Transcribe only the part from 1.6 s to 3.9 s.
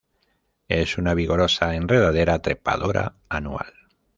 enredadera trepadora anual.